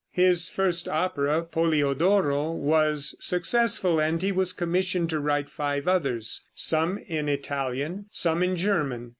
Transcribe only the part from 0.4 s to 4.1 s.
first opera, "Polliodoro," was successful,